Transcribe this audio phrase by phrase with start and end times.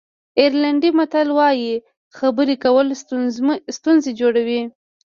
[0.39, 1.73] آیرلېنډي متل وایي
[2.17, 2.87] خبرې کول
[3.77, 4.61] ستونزې جوړوي.